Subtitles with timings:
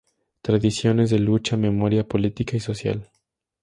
[0.41, 3.11] Tradiciones de lucha, memoria política y social.